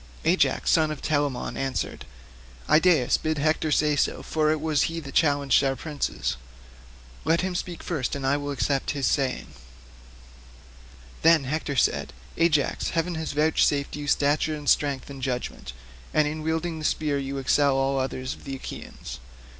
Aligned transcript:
Ajax 0.25 0.71
son 0.71 0.89
of 0.89 0.99
Telamon 0.99 1.55
answered, 1.55 2.05
"Idaeus, 2.67 3.19
bid 3.19 3.37
Hector 3.37 3.71
say 3.71 3.95
so, 3.95 4.23
for 4.23 4.49
it 4.51 4.59
was 4.59 4.85
he 4.89 4.99
that 4.99 5.13
challenged 5.13 5.63
our 5.63 5.75
princes. 5.75 6.37
Let 7.23 7.41
him 7.41 7.53
speak 7.53 7.83
first 7.83 8.15
and 8.15 8.25
I 8.25 8.35
will 8.35 8.49
accept 8.49 8.97
his 8.97 9.05
saying." 9.05 9.49
Then 11.21 11.43
Hector 11.43 11.75
said, 11.75 12.13
"Ajax, 12.35 12.89
heaven 12.89 13.13
has 13.13 13.33
vouchsafed 13.33 13.95
you 13.95 14.07
stature 14.07 14.55
and 14.55 14.67
strength, 14.67 15.11
and 15.11 15.21
judgement; 15.21 15.71
and 16.15 16.27
in 16.27 16.41
wielding 16.41 16.79
the 16.79 16.85
spear 16.85 17.19
you 17.19 17.37
excel 17.37 17.75
all 17.75 17.99
others 17.99 18.33
of 18.33 18.43
the 18.43 18.55
Achaeans. 18.55 19.19